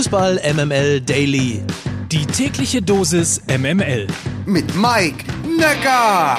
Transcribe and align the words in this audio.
Fußball 0.00 0.40
MML 0.54 1.02
Daily. 1.02 1.62
Die 2.10 2.24
tägliche 2.24 2.80
Dosis 2.80 3.42
MML. 3.48 4.06
Mit 4.46 4.74
Mike 4.74 5.26
Necker. 5.46 6.38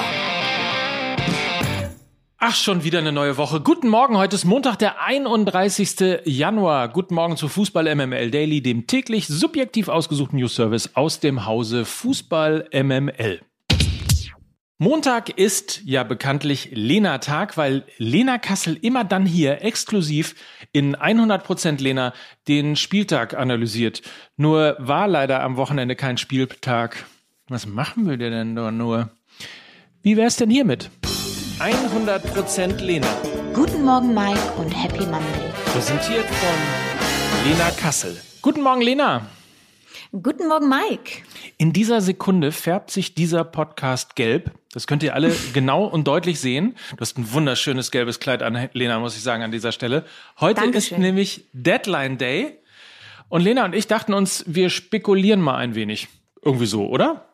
Ach, 2.38 2.56
schon 2.56 2.82
wieder 2.82 2.98
eine 2.98 3.12
neue 3.12 3.36
Woche. 3.36 3.60
Guten 3.60 3.88
Morgen, 3.88 4.16
heute 4.16 4.34
ist 4.34 4.46
Montag, 4.46 4.80
der 4.80 5.00
31. 5.00 6.24
Januar. 6.24 6.88
Guten 6.88 7.14
Morgen 7.14 7.36
zu 7.36 7.46
Fußball 7.46 7.94
MML 7.94 8.32
Daily, 8.32 8.62
dem 8.62 8.88
täglich 8.88 9.28
subjektiv 9.28 9.86
ausgesuchten 9.86 10.40
News 10.40 10.56
Service 10.56 10.96
aus 10.96 11.20
dem 11.20 11.46
Hause 11.46 11.84
Fußball 11.84 12.68
MML. 12.72 13.42
Montag 14.82 15.38
ist 15.38 15.82
ja 15.84 16.02
bekanntlich 16.02 16.70
Lena-Tag, 16.72 17.56
weil 17.56 17.84
Lena 17.98 18.38
Kassel 18.38 18.76
immer 18.82 19.04
dann 19.04 19.24
hier 19.24 19.62
exklusiv 19.62 20.34
in 20.72 20.96
100% 20.96 21.80
Lena 21.80 22.12
den 22.48 22.74
Spieltag 22.74 23.34
analysiert. 23.34 24.02
Nur 24.36 24.74
war 24.80 25.06
leider 25.06 25.40
am 25.44 25.56
Wochenende 25.56 25.94
kein 25.94 26.18
Spieltag. 26.18 27.04
Was 27.46 27.64
machen 27.64 28.08
wir 28.08 28.16
denn 28.16 28.56
da 28.56 28.72
nur? 28.72 29.10
Wie 30.02 30.16
wär's 30.16 30.34
denn 30.34 30.50
hiermit? 30.50 30.90
100% 31.60 32.82
Lena. 32.82 33.06
Guten 33.54 33.84
Morgen, 33.84 34.12
Mike, 34.12 34.52
und 34.56 34.72
Happy 34.72 35.04
Monday. 35.04 35.52
Präsentiert 35.66 36.26
von 36.26 37.48
Lena 37.48 37.70
Kassel. 37.70 38.20
Guten 38.40 38.62
Morgen, 38.62 38.82
Lena. 38.82 39.28
Guten 40.20 40.46
Morgen, 40.48 40.68
Mike. 40.68 41.22
In 41.56 41.72
dieser 41.72 42.02
Sekunde 42.02 42.52
färbt 42.52 42.90
sich 42.90 43.14
dieser 43.14 43.44
Podcast 43.44 44.14
gelb. 44.14 44.50
Das 44.70 44.86
könnt 44.86 45.02
ihr 45.02 45.14
alle 45.14 45.34
genau 45.54 45.86
und 45.86 46.06
deutlich 46.06 46.38
sehen. 46.38 46.76
Du 46.90 46.98
hast 47.00 47.16
ein 47.16 47.32
wunderschönes 47.32 47.90
gelbes 47.90 48.20
Kleid 48.20 48.42
an, 48.42 48.68
Lena, 48.74 48.98
muss 48.98 49.16
ich 49.16 49.22
sagen, 49.22 49.42
an 49.42 49.52
dieser 49.52 49.72
Stelle. 49.72 50.04
Heute 50.38 50.60
Dankeschön. 50.60 50.98
ist 50.98 51.02
nämlich 51.02 51.46
Deadline 51.54 52.18
Day. 52.18 52.58
Und 53.30 53.40
Lena 53.40 53.64
und 53.64 53.74
ich 53.74 53.86
dachten 53.86 54.12
uns, 54.12 54.44
wir 54.46 54.68
spekulieren 54.68 55.40
mal 55.40 55.56
ein 55.56 55.74
wenig. 55.74 56.08
Irgendwie 56.44 56.66
so, 56.66 56.86
oder? 56.88 57.31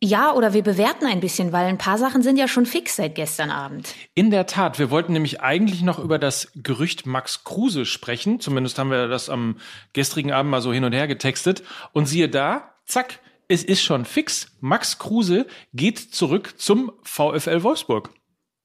Ja, 0.00 0.32
oder 0.32 0.52
wir 0.52 0.62
bewerten 0.62 1.06
ein 1.06 1.18
bisschen, 1.18 1.52
weil 1.52 1.66
ein 1.66 1.78
paar 1.78 1.98
Sachen 1.98 2.22
sind 2.22 2.36
ja 2.36 2.46
schon 2.46 2.66
fix 2.66 2.96
seit 2.96 3.16
gestern 3.16 3.50
Abend. 3.50 3.94
In 4.14 4.30
der 4.30 4.46
Tat, 4.46 4.78
wir 4.78 4.90
wollten 4.90 5.12
nämlich 5.12 5.40
eigentlich 5.40 5.82
noch 5.82 5.98
über 5.98 6.20
das 6.20 6.52
Gerücht 6.54 7.04
Max 7.04 7.42
Kruse 7.42 7.84
sprechen. 7.84 8.38
Zumindest 8.38 8.78
haben 8.78 8.92
wir 8.92 9.08
das 9.08 9.28
am 9.28 9.56
gestrigen 9.94 10.30
Abend 10.30 10.52
mal 10.52 10.62
so 10.62 10.72
hin 10.72 10.84
und 10.84 10.92
her 10.92 11.08
getextet. 11.08 11.64
Und 11.92 12.06
siehe 12.06 12.28
da, 12.28 12.74
zack, 12.84 13.18
es 13.48 13.64
ist 13.64 13.82
schon 13.82 14.04
fix. 14.04 14.52
Max 14.60 14.98
Kruse 15.00 15.46
geht 15.74 15.98
zurück 15.98 16.54
zum 16.58 16.92
VfL 17.02 17.64
Wolfsburg. 17.64 18.10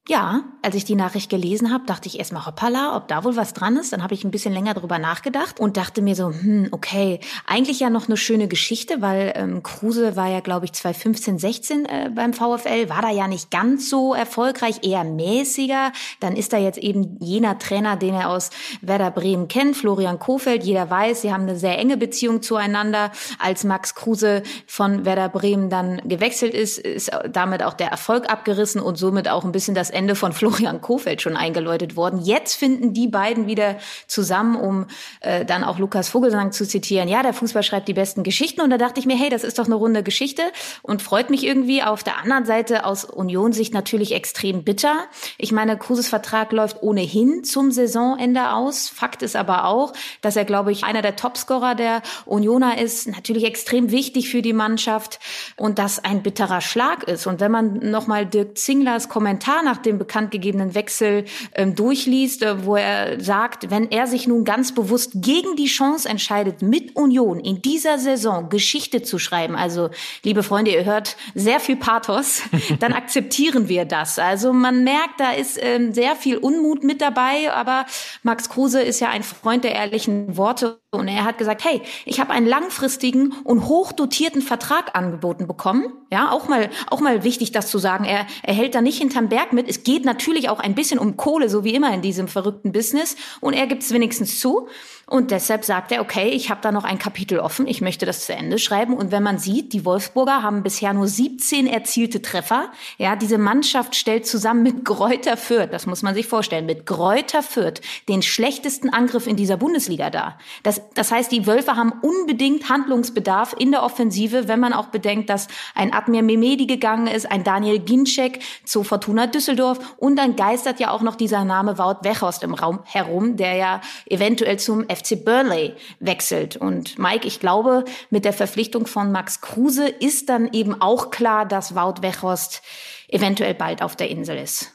Ja, 0.06 0.44
als 0.60 0.74
ich 0.74 0.84
die 0.84 0.96
Nachricht 0.96 1.30
gelesen 1.30 1.72
habe, 1.72 1.86
dachte 1.86 2.08
ich 2.08 2.18
erstmal 2.18 2.44
hoppala, 2.44 2.94
ob 2.94 3.08
da 3.08 3.24
wohl 3.24 3.36
was 3.36 3.54
dran 3.54 3.78
ist. 3.78 3.90
Dann 3.90 4.02
habe 4.02 4.12
ich 4.12 4.22
ein 4.22 4.30
bisschen 4.30 4.52
länger 4.52 4.74
drüber 4.74 4.98
nachgedacht 4.98 5.60
und 5.60 5.78
dachte 5.78 6.02
mir 6.02 6.14
so, 6.14 6.28
hm, 6.30 6.68
okay, 6.72 7.20
eigentlich 7.46 7.80
ja 7.80 7.88
noch 7.88 8.06
eine 8.06 8.18
schöne 8.18 8.46
Geschichte, 8.46 9.00
weil 9.00 9.32
ähm, 9.34 9.62
Kruse 9.62 10.14
war 10.14 10.28
ja, 10.28 10.40
glaube 10.40 10.66
ich, 10.66 10.74
2015, 10.74 11.38
16 11.38 11.86
äh, 11.86 12.10
beim 12.14 12.34
VfL, 12.34 12.90
war 12.90 13.00
da 13.00 13.08
ja 13.08 13.28
nicht 13.28 13.50
ganz 13.50 13.88
so 13.88 14.12
erfolgreich, 14.12 14.80
eher 14.82 15.04
mäßiger. 15.04 15.92
Dann 16.20 16.36
ist 16.36 16.52
da 16.52 16.58
jetzt 16.58 16.78
eben 16.78 17.16
jener 17.20 17.58
Trainer, 17.58 17.96
den 17.96 18.12
er 18.12 18.28
aus 18.28 18.50
Werder 18.82 19.10
Bremen 19.10 19.48
kennt, 19.48 19.74
Florian 19.74 20.18
Kofeld. 20.18 20.64
Jeder 20.64 20.90
weiß, 20.90 21.22
sie 21.22 21.32
haben 21.32 21.44
eine 21.44 21.56
sehr 21.56 21.78
enge 21.78 21.96
Beziehung 21.96 22.42
zueinander. 22.42 23.10
Als 23.38 23.64
Max 23.64 23.94
Kruse 23.94 24.42
von 24.66 25.06
Werder 25.06 25.30
Bremen 25.30 25.70
dann 25.70 26.06
gewechselt 26.06 26.52
ist, 26.52 26.76
ist 26.76 27.10
damit 27.30 27.62
auch 27.62 27.72
der 27.72 27.88
Erfolg 27.88 28.30
abgerissen 28.30 28.82
und 28.82 28.98
somit 28.98 29.30
auch 29.30 29.44
ein 29.44 29.52
bisschen 29.52 29.74
das 29.74 29.93
Ende 29.94 30.14
von 30.14 30.32
Florian 30.32 30.80
Kofeld 30.80 31.22
schon 31.22 31.36
eingeläutet 31.36 31.96
worden. 31.96 32.20
Jetzt 32.22 32.54
finden 32.54 32.92
die 32.92 33.08
beiden 33.08 33.46
wieder 33.46 33.76
zusammen, 34.06 34.56
um 34.56 34.86
äh, 35.20 35.44
dann 35.44 35.64
auch 35.64 35.78
Lukas 35.78 36.08
Vogelsang 36.08 36.52
zu 36.52 36.66
zitieren. 36.66 37.08
Ja, 37.08 37.22
der 37.22 37.32
Fußball 37.32 37.62
schreibt 37.62 37.88
die 37.88 37.94
besten 37.94 38.22
Geschichten. 38.22 38.60
Und 38.60 38.70
da 38.70 38.78
dachte 38.78 39.00
ich 39.00 39.06
mir, 39.06 39.16
hey, 39.16 39.30
das 39.30 39.44
ist 39.44 39.58
doch 39.58 39.66
eine 39.66 39.74
runde 39.74 40.02
Geschichte 40.02 40.42
und 40.82 41.02
freut 41.02 41.30
mich 41.30 41.44
irgendwie. 41.44 41.82
Auf 41.82 42.02
der 42.02 42.18
anderen 42.18 42.44
Seite 42.44 42.84
aus 42.84 43.04
Union-Sicht 43.04 43.72
natürlich 43.72 44.12
extrem 44.12 44.64
bitter. 44.64 45.04
Ich 45.38 45.52
meine, 45.52 45.78
Kruses 45.78 46.08
Vertrag 46.08 46.52
läuft 46.52 46.82
ohnehin 46.82 47.44
zum 47.44 47.70
Saisonende 47.70 48.52
aus. 48.52 48.88
Fakt 48.88 49.22
ist 49.22 49.36
aber 49.36 49.66
auch, 49.66 49.92
dass 50.20 50.36
er, 50.36 50.44
glaube 50.44 50.72
ich, 50.72 50.84
einer 50.84 51.02
der 51.02 51.16
Topscorer 51.16 51.74
der 51.74 52.02
Unioner 52.26 52.78
ist. 52.78 53.08
Natürlich 53.08 53.44
extrem 53.44 53.90
wichtig 53.90 54.28
für 54.28 54.42
die 54.42 54.52
Mannschaft 54.52 55.18
und 55.56 55.78
das 55.78 56.02
ein 56.02 56.22
bitterer 56.22 56.60
Schlag 56.60 57.04
ist. 57.04 57.26
Und 57.26 57.40
wenn 57.40 57.50
man 57.50 57.90
nochmal 57.90 58.26
Dirk 58.26 58.58
Zinglers 58.58 59.08
Kommentar 59.08 59.62
nach 59.62 59.78
dem 59.86 59.98
bekannt 59.98 60.30
gegebenen 60.30 60.74
Wechsel 60.74 61.24
ähm, 61.54 61.74
durchliest, 61.74 62.42
äh, 62.42 62.64
wo 62.64 62.76
er 62.76 63.20
sagt, 63.20 63.70
wenn 63.70 63.90
er 63.90 64.06
sich 64.06 64.26
nun 64.26 64.44
ganz 64.44 64.74
bewusst 64.74 65.12
gegen 65.14 65.56
die 65.56 65.66
Chance 65.66 66.08
entscheidet, 66.08 66.62
mit 66.62 66.96
Union 66.96 67.40
in 67.40 67.62
dieser 67.62 67.98
Saison 67.98 68.48
Geschichte 68.48 69.02
zu 69.02 69.18
schreiben, 69.18 69.56
also 69.56 69.90
liebe 70.22 70.42
Freunde, 70.42 70.72
ihr 70.72 70.84
hört 70.84 71.16
sehr 71.34 71.60
viel 71.60 71.76
Pathos, 71.76 72.42
dann 72.80 72.92
akzeptieren 72.92 73.68
wir 73.68 73.84
das. 73.84 74.18
Also 74.18 74.52
man 74.52 74.84
merkt, 74.84 75.18
da 75.18 75.32
ist 75.32 75.58
ähm, 75.60 75.92
sehr 75.92 76.16
viel 76.16 76.36
Unmut 76.36 76.84
mit 76.84 77.00
dabei, 77.00 77.52
aber 77.52 77.86
Max 78.22 78.48
Kruse 78.48 78.80
ist 78.82 79.00
ja 79.00 79.10
ein 79.10 79.22
Freund 79.22 79.64
der 79.64 79.74
ehrlichen 79.74 80.36
Worte 80.36 80.78
und 80.96 81.08
er 81.08 81.24
hat 81.24 81.38
gesagt, 81.38 81.64
hey, 81.64 81.82
ich 82.04 82.20
habe 82.20 82.32
einen 82.32 82.46
langfristigen 82.46 83.32
und 83.44 83.66
hochdotierten 83.66 84.42
Vertrag 84.42 84.96
angeboten 84.96 85.46
bekommen. 85.46 85.92
Ja, 86.10 86.30
auch 86.30 86.48
mal, 86.48 86.70
auch 86.88 87.00
mal 87.00 87.24
wichtig, 87.24 87.52
das 87.52 87.70
zu 87.70 87.78
sagen. 87.78 88.04
Er, 88.04 88.26
er 88.42 88.54
hält 88.54 88.74
da 88.74 88.80
nicht 88.80 88.98
hinterm 88.98 89.28
Berg 89.28 89.52
mit. 89.52 89.68
Es 89.68 89.82
geht 89.82 90.04
natürlich 90.04 90.48
auch 90.48 90.60
ein 90.60 90.74
bisschen 90.74 90.98
um 90.98 91.16
Kohle, 91.16 91.48
so 91.48 91.64
wie 91.64 91.74
immer 91.74 91.92
in 91.92 92.02
diesem 92.02 92.28
verrückten 92.28 92.72
Business. 92.72 93.16
Und 93.40 93.54
er 93.54 93.66
gibt 93.66 93.82
es 93.82 93.92
wenigstens 93.92 94.38
zu. 94.38 94.68
Und 95.06 95.30
deshalb 95.30 95.64
sagt 95.64 95.92
er, 95.92 96.00
okay, 96.00 96.28
ich 96.28 96.50
habe 96.50 96.60
da 96.62 96.72
noch 96.72 96.84
ein 96.84 96.98
Kapitel 96.98 97.38
offen, 97.38 97.66
ich 97.66 97.80
möchte 97.80 98.06
das 98.06 98.26
zu 98.26 98.34
Ende 98.34 98.58
schreiben. 98.58 98.94
Und 98.94 99.12
wenn 99.12 99.22
man 99.22 99.38
sieht, 99.38 99.72
die 99.72 99.84
Wolfsburger 99.84 100.42
haben 100.42 100.62
bisher 100.62 100.92
nur 100.94 101.08
17 101.08 101.66
erzielte 101.66 102.22
Treffer. 102.22 102.70
Ja, 102.98 103.16
diese 103.16 103.38
Mannschaft 103.38 103.96
stellt 103.96 104.26
zusammen 104.26 104.62
mit 104.62 104.84
Gräuter 104.84 105.36
Fürth, 105.36 105.68
das 105.72 105.86
muss 105.86 106.02
man 106.02 106.14
sich 106.14 106.26
vorstellen, 106.26 106.66
mit 106.66 106.86
Gräuter 106.86 107.42
Fürth 107.42 107.80
den 108.08 108.22
schlechtesten 108.22 108.88
Angriff 108.88 109.26
in 109.26 109.36
dieser 109.36 109.56
Bundesliga 109.56 110.10
dar. 110.10 110.38
Das, 110.62 110.80
das 110.94 111.10
heißt, 111.10 111.30
die 111.32 111.46
Wölfe 111.46 111.76
haben 111.76 111.92
unbedingt 112.02 112.68
Handlungsbedarf 112.68 113.54
in 113.58 113.72
der 113.72 113.82
Offensive, 113.82 114.48
wenn 114.48 114.60
man 114.60 114.72
auch 114.72 114.86
bedenkt, 114.86 115.28
dass 115.28 115.48
ein 115.74 115.92
Admir 115.92 116.22
Mehmedi 116.22 116.66
gegangen 116.66 117.06
ist, 117.06 117.30
ein 117.30 117.44
Daniel 117.44 117.78
Ginczek 117.78 118.40
zu 118.64 118.84
Fortuna 118.84 119.26
Düsseldorf 119.26 119.78
und 119.98 120.16
dann 120.16 120.36
geistert 120.36 120.80
ja 120.80 120.90
auch 120.90 121.02
noch 121.02 121.16
dieser 121.16 121.44
Name 121.44 121.78
Wout 121.78 121.98
Weghorst 122.02 122.42
im 122.42 122.54
Raum 122.54 122.80
herum, 122.84 123.36
der 123.36 123.54
ja 123.54 123.80
eventuell 124.06 124.58
zum 124.58 124.84
FC 124.88 125.03
Burnley 125.12 125.74
wechselt. 126.00 126.56
Und 126.56 126.98
Mike, 126.98 127.26
ich 127.26 127.40
glaube, 127.40 127.84
mit 128.10 128.24
der 128.24 128.32
Verpflichtung 128.32 128.86
von 128.86 129.12
Max 129.12 129.40
Kruse 129.40 129.88
ist 129.88 130.28
dann 130.28 130.48
eben 130.52 130.80
auch 130.80 131.10
klar, 131.10 131.46
dass 131.46 131.74
Wout 131.74 132.02
Weghorst 132.02 132.62
eventuell 133.08 133.54
bald 133.54 133.82
auf 133.82 133.96
der 133.96 134.08
Insel 134.10 134.38
ist. 134.38 134.72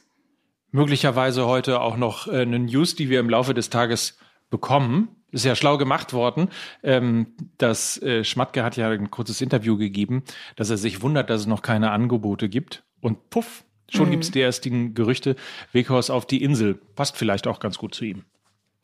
Möglicherweise 0.72 1.47
heute 1.47 1.81
auch 1.81 1.97
noch 1.97 2.28
äh, 2.28 2.41
eine 2.41 2.59
News, 2.59 2.95
die 2.95 3.09
wir 3.09 3.19
im 3.19 3.29
Laufe 3.29 3.53
des 3.53 3.69
Tages 3.69 4.18
bekommen. 4.50 5.09
Ist 5.31 5.45
ja 5.45 5.56
schlau 5.56 5.78
gemacht 5.78 6.13
worden. 6.13 6.50
Ähm, 6.84 7.35
das 7.57 8.01
äh, 8.01 8.23
Schmatke 8.23 8.63
hat 8.63 8.78
ja 8.78 8.89
ein 8.89 9.12
kurzes 9.12 9.41
Interview 9.41 9.78
gegeben, 9.78 10.23
dass 10.56 10.69
er 10.69 10.78
sich 10.78 11.01
wundert, 11.01 11.29
dass 11.29 11.41
es 11.41 11.47
noch 11.47 11.62
keine 11.62 11.91
Angebote 11.91 12.50
gibt. 12.50 12.84
Und 13.00 13.29
puff, 13.29 13.63
schon 13.89 14.07
Mhm. 14.07 14.12
gibt 14.12 14.23
es 14.25 14.31
die 14.31 14.41
ersten 14.41 14.94
Gerüchte. 14.95 15.35
Weghorst 15.72 16.09
auf 16.12 16.25
die 16.25 16.44
Insel. 16.44 16.75
Passt 16.95 17.16
vielleicht 17.18 17.45
auch 17.47 17.59
ganz 17.59 17.78
gut 17.78 17.94
zu 17.94 18.06
ihm. 18.06 18.25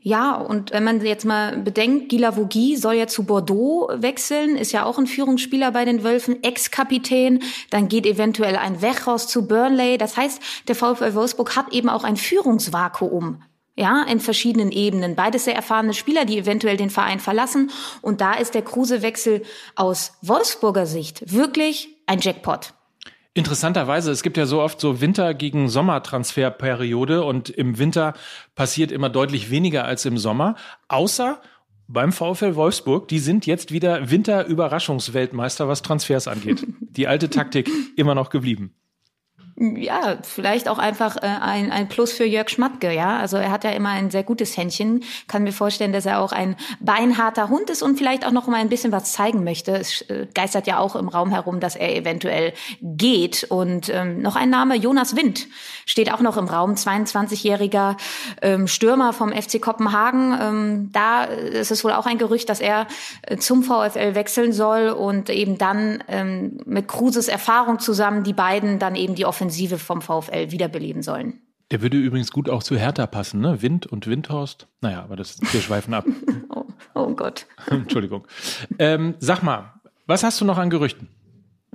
Ja, 0.08 0.36
und 0.36 0.72
wenn 0.72 0.84
man 0.84 1.04
jetzt 1.04 1.26
mal 1.26 1.58
bedenkt, 1.58 2.10
Gila 2.10 2.38
Vogie 2.38 2.76
soll 2.76 2.94
ja 2.94 3.08
zu 3.08 3.24
Bordeaux 3.24 3.90
wechseln, 3.92 4.56
ist 4.56 4.72
ja 4.72 4.86
auch 4.86 5.00
ein 5.00 5.08
Führungsspieler 5.08 5.72
bei 5.72 5.84
den 5.84 6.04
Wölfen, 6.04 6.44
Ex-Kapitän, 6.44 7.42
dann 7.72 7.88
geht 7.88 8.06
eventuell 8.06 8.56
ein 8.56 8.84
Wechhaus 8.84 9.28
zu 9.28 9.48
Burnley. 9.48 9.98
Das 9.98 10.16
heißt, 10.16 10.40
der 10.68 10.76
VfL 10.76 11.16
Wolfsburg 11.16 11.56
hat 11.56 11.74
eben 11.74 11.90
auch 11.90 12.04
ein 12.04 12.18
Führungsvakuum. 12.18 13.42
Ja, 13.76 14.04
in 14.04 14.20
verschiedenen 14.20 14.72
Ebenen. 14.72 15.16
Beides 15.16 15.46
sehr 15.46 15.56
erfahrene 15.56 15.96
Spieler, 15.96 16.26
die 16.26 16.38
eventuell 16.38 16.78
den 16.78 16.92
Verein 16.92 17.20
verlassen. 17.20 17.72
Und 18.04 18.22
da 18.22 18.36
ist 18.36 18.54
der 18.54 18.62
Kruse-Wechsel 18.62 19.42
aus 19.76 20.14
Wolfsburger 20.22 20.86
Sicht 20.86 21.34
wirklich 21.34 21.90
ein 22.06 22.20
Jackpot. 22.20 22.76
Interessanterweise, 23.38 24.12
es 24.12 24.24
gibt 24.24 24.38
ja 24.38 24.46
so 24.46 24.62
oft 24.62 24.80
so 24.80 25.02
Winter- 25.02 25.34
gegen 25.34 25.68
Sommertransferperiode 25.68 27.22
und 27.26 27.50
im 27.50 27.78
Winter 27.78 28.14
passiert 28.56 28.94
immer 28.94 29.10
deutlich 29.10 29.52
weniger 29.52 29.84
als 29.84 30.06
im 30.06 30.18
Sommer, 30.18 30.56
außer 30.88 31.42
beim 31.90 32.14
VfL 32.14 32.56
Wolfsburg. 32.56 33.10
Die 33.10 33.20
sind 33.20 33.46
jetzt 33.46 33.74
wieder 33.74 34.10
Winter-Überraschungsweltmeister, 34.10 35.68
was 35.68 35.82
Transfers 35.82 36.30
angeht. 36.30 36.66
Die 36.80 37.08
alte 37.08 37.30
Taktik 37.30 37.70
immer 37.98 38.16
noch 38.16 38.30
geblieben. 38.30 38.74
Ja, 39.58 40.18
vielleicht 40.22 40.68
auch 40.68 40.80
einfach 40.80 41.16
äh, 41.16 41.22
ein, 41.22 41.72
ein 41.72 41.88
Plus 41.88 42.12
für 42.12 42.26
Jörg 42.26 42.50
Schmatke, 42.50 42.92
ja. 42.94 43.18
Also 43.20 43.38
er 43.38 43.52
hat 43.52 43.64
ja 43.64 43.70
immer 43.70 43.88
ein 43.88 44.12
sehr 44.12 44.24
gutes 44.24 44.58
Händchen. 44.58 45.02
Kann 45.30 45.44
mir 45.44 45.54
vorstellen, 45.54 45.94
dass 45.94 46.06
er 46.06 46.20
auch 46.20 46.34
ein 46.34 46.58
beinharter 46.82 47.48
Hund 47.48 47.70
ist 47.70 47.82
und 47.82 47.98
vielleicht 47.98 48.28
auch 48.28 48.34
noch 48.34 48.48
mal 48.48 48.58
ein 48.58 48.68
bisschen 48.68 48.92
was 48.92 49.14
zeigen 49.14 49.46
möchte. 49.46 49.72
Es 49.72 50.02
äh, 50.10 50.28
geistert 50.34 50.68
ja 50.68 50.80
auch 50.80 50.98
im 50.98 51.08
Raum 51.08 51.32
herum, 51.32 51.62
dass 51.62 51.78
er 51.78 51.96
eventuell 51.96 52.52
geht. 52.82 53.46
Und 53.46 53.88
ähm, 53.88 54.22
noch 54.22 54.36
ein 54.36 54.50
Name, 54.50 54.76
Jonas 54.76 55.16
Wind, 55.16 55.48
steht 55.86 56.12
auch 56.12 56.20
noch 56.20 56.36
im 56.36 56.50
Raum. 56.50 56.74
22-jähriger 56.74 57.96
ähm, 58.42 58.68
Stürmer 58.68 59.14
vom 59.14 59.32
FC 59.32 59.62
Kopenhagen. 59.62 60.38
Ähm, 60.38 60.90
da 60.92 61.24
ist 61.24 61.72
es 61.72 61.86
wohl 61.86 61.94
auch 61.94 62.08
ein 62.08 62.18
Gerücht, 62.18 62.50
dass 62.50 62.60
er 62.60 62.88
äh, 63.22 63.38
zum 63.38 63.64
VfL 63.64 64.16
wechseln 64.16 64.52
soll 64.52 64.90
und 64.90 65.30
eben 65.30 65.58
dann 65.58 66.04
ähm, 66.10 66.58
mit 66.66 66.90
Kruses 66.90 67.30
Erfahrung 67.30 67.80
zusammen 67.80 68.26
die 68.26 68.34
beiden 68.34 68.80
dann 68.80 68.96
eben 68.96 69.16
die 69.16 69.26
Offensive 69.26 69.45
Offensive 69.46 69.78
vom 69.78 70.02
VfL 70.02 70.52
wiederbeleben 70.52 71.04
sollen. 71.04 71.42
Der 71.70 71.82
würde 71.82 71.98
übrigens 71.98 72.32
gut 72.32 72.50
auch 72.50 72.64
zu 72.64 72.78
Hertha 72.78 73.06
passen, 73.06 73.42
ne? 73.42 73.62
Wind 73.62 73.86
und 73.86 74.08
Windhorst. 74.08 74.68
Naja, 74.82 75.04
aber 75.04 75.16
das, 75.16 75.40
wir 75.52 75.62
schweifen 75.62 75.94
ab. 75.94 76.06
oh, 76.50 76.66
oh 76.96 77.16
Gott. 77.16 77.46
Entschuldigung. 77.70 78.28
Ähm, 78.80 79.16
sag 79.20 79.44
mal, 79.44 79.74
was 80.08 80.24
hast 80.24 80.42
du 80.42 80.46
noch 80.46 80.58
an 80.58 80.72
Gerüchten? 80.72 81.10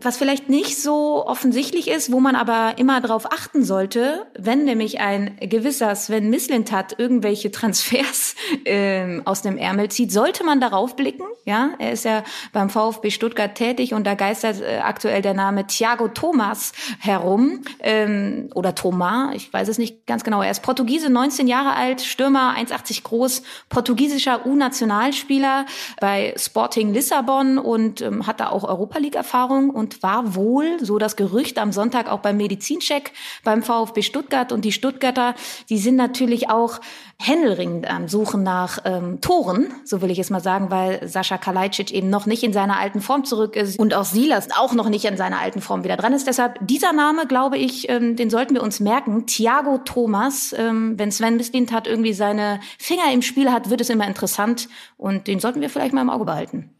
Was 0.02 0.16
vielleicht 0.16 0.48
nicht 0.48 0.80
so 0.80 1.26
offensichtlich 1.26 1.88
ist, 1.88 2.10
wo 2.10 2.20
man 2.20 2.34
aber 2.34 2.78
immer 2.78 3.02
darauf 3.02 3.30
achten 3.30 3.64
sollte, 3.64 4.26
wenn 4.38 4.64
nämlich 4.64 4.98
ein 5.00 5.36
gewisser 5.40 5.94
Sven 5.94 6.30
Mislintat 6.30 6.98
irgendwelche 6.98 7.50
Transfers 7.50 8.34
äh, 8.64 9.20
aus 9.24 9.42
dem 9.42 9.58
Ärmel 9.58 9.90
zieht, 9.90 10.10
sollte 10.10 10.42
man 10.42 10.60
darauf 10.60 10.96
blicken. 10.96 11.24
Ja, 11.44 11.70
er 11.78 11.92
ist 11.92 12.04
ja 12.04 12.22
beim 12.52 12.70
VfB 12.70 13.10
Stuttgart 13.10 13.54
tätig 13.54 13.92
und 13.92 14.06
da 14.06 14.14
geistert 14.14 14.62
äh, 14.62 14.78
aktuell 14.78 15.20
der 15.20 15.34
Name 15.34 15.66
Thiago 15.66 16.08
Thomas 16.08 16.72
herum 16.98 17.62
ähm, 17.80 18.50
oder 18.54 18.74
Thomas, 18.74 19.34
ich 19.34 19.52
weiß 19.52 19.68
es 19.68 19.78
nicht 19.78 20.06
ganz 20.06 20.24
genau. 20.24 20.42
Er 20.42 20.50
ist 20.50 20.62
Portugiese, 20.62 21.10
19 21.10 21.46
Jahre 21.46 21.74
alt, 21.74 22.00
Stürmer, 22.00 22.54
1,80 22.56 23.02
groß, 23.02 23.42
portugiesischer 23.68 24.46
U-Nationalspieler 24.46 25.66
bei 26.00 26.34
Sporting 26.36 26.92
Lissabon 26.92 27.58
und 27.58 28.00
ähm, 28.00 28.26
hat 28.26 28.40
da 28.40 28.50
auch 28.50 28.64
Europa 28.64 28.98
League 28.98 29.16
Erfahrung 29.16 29.70
und 29.70 29.89
und 29.90 30.02
war 30.02 30.34
wohl, 30.34 30.78
so 30.80 30.98
das 30.98 31.16
Gerücht 31.16 31.58
am 31.58 31.72
Sonntag 31.72 32.10
auch 32.10 32.20
beim 32.20 32.36
Medizincheck 32.36 33.12
beim 33.44 33.62
VfB 33.62 34.02
Stuttgart. 34.02 34.52
Und 34.52 34.64
die 34.64 34.72
Stuttgarter, 34.72 35.34
die 35.68 35.78
sind 35.78 35.96
natürlich 35.96 36.48
auch 36.48 36.80
händelringend 37.18 37.90
am 37.90 38.08
Suchen 38.08 38.42
nach 38.42 38.78
ähm, 38.84 39.20
Toren, 39.20 39.74
so 39.84 40.00
will 40.00 40.10
ich 40.10 40.18
es 40.18 40.30
mal 40.30 40.40
sagen, 40.40 40.70
weil 40.70 41.06
Sascha 41.06 41.38
Kalajdzic 41.38 41.92
eben 41.92 42.08
noch 42.08 42.26
nicht 42.26 42.42
in 42.42 42.52
seiner 42.52 42.78
alten 42.78 43.00
Form 43.00 43.24
zurück 43.24 43.56
ist 43.56 43.78
und 43.78 43.92
auch 43.94 44.04
Silas 44.04 44.48
auch 44.56 44.72
noch 44.72 44.88
nicht 44.88 45.04
in 45.04 45.16
seiner 45.16 45.40
alten 45.40 45.60
Form 45.60 45.84
wieder 45.84 45.96
dran 45.96 46.12
ist. 46.12 46.26
Deshalb 46.26 46.58
dieser 46.66 46.92
Name, 46.92 47.26
glaube 47.26 47.58
ich, 47.58 47.88
ähm, 47.88 48.16
den 48.16 48.30
sollten 48.30 48.54
wir 48.54 48.62
uns 48.62 48.80
merken. 48.80 49.26
Thiago 49.26 49.78
Thomas, 49.78 50.54
ähm, 50.56 50.98
wenn 50.98 51.10
Sven 51.10 51.36
Mislint 51.36 51.72
hat 51.72 51.86
irgendwie 51.86 52.14
seine 52.14 52.60
Finger 52.78 53.12
im 53.12 53.22
Spiel 53.22 53.50
hat, 53.52 53.70
wird 53.70 53.80
es 53.80 53.90
immer 53.90 54.06
interessant 54.06 54.68
und 54.96 55.26
den 55.26 55.40
sollten 55.40 55.60
wir 55.60 55.68
vielleicht 55.68 55.92
mal 55.92 56.02
im 56.02 56.10
Auge 56.10 56.24
behalten. 56.24 56.70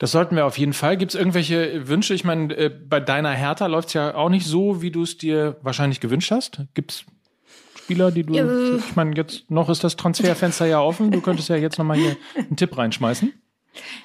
Das 0.00 0.12
sollten 0.12 0.34
wir 0.34 0.46
auf 0.46 0.56
jeden 0.56 0.72
Fall. 0.72 0.96
Gibt 0.96 1.12
es 1.12 1.20
irgendwelche 1.20 1.86
Wünsche? 1.86 2.14
Ich 2.14 2.24
meine, 2.24 2.54
äh, 2.54 2.70
bei 2.70 3.00
deiner 3.00 3.32
Hertha 3.32 3.66
läuft 3.66 3.88
es 3.88 3.94
ja 3.94 4.14
auch 4.14 4.30
nicht 4.30 4.46
so, 4.46 4.80
wie 4.80 4.90
du 4.90 5.02
es 5.02 5.18
dir 5.18 5.58
wahrscheinlich 5.60 6.00
gewünscht 6.00 6.30
hast. 6.30 6.62
Gibt 6.72 6.92
es 6.92 7.04
Spieler, 7.76 8.10
die 8.10 8.22
du. 8.22 8.32
Ja. 8.32 8.76
Ich 8.78 8.96
meine, 8.96 9.14
jetzt 9.14 9.50
noch 9.50 9.68
ist 9.68 9.84
das 9.84 9.96
Transferfenster 9.96 10.64
ja 10.64 10.80
offen. 10.80 11.10
Du 11.10 11.20
könntest 11.20 11.50
ja 11.50 11.56
jetzt 11.56 11.78
nochmal 11.78 11.98
hier 11.98 12.16
einen 12.34 12.56
Tipp 12.56 12.78
reinschmeißen. 12.78 13.30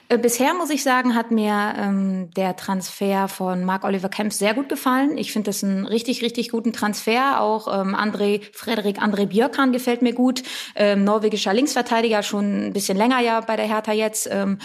Äh, 0.09 0.18
bisher 0.18 0.53
muss 0.53 0.69
ich 0.69 0.83
sagen, 0.83 1.15
hat 1.15 1.31
mir 1.31 1.74
ähm, 1.77 2.30
der 2.36 2.57
Transfer 2.57 3.30
von 3.30 3.63
Marc 3.63 3.86
Oliver 3.86 4.09
Kempf 4.09 4.33
sehr 4.33 4.53
gut 4.53 4.68
gefallen. 4.68 5.18
Ich 5.18 5.31
finde 5.31 5.50
das 5.50 5.63
einen 5.63 5.86
richtig, 5.86 6.21
richtig 6.21 6.50
guten 6.50 6.74
Transfer. 6.74 7.39
Auch 7.39 7.68
ähm, 7.68 7.95
André, 7.95 8.41
Frederik 8.51 9.01
André 9.01 9.27
Björkan 9.27 9.71
gefällt 9.71 10.01
mir 10.01 10.13
gut. 10.13 10.44
Ähm, 10.75 11.06
norwegischer 11.06 11.53
Linksverteidiger, 11.53 12.21
schon 12.21 12.68
ein 12.68 12.74
bisschen 12.74 12.98
länger 12.98 13.21
ja 13.21 13.39
bei 13.39 13.56
der 13.56 13.65
Hertha 13.65 13.94
jetzt. 13.94 14.27
Ähm, 14.30 14.59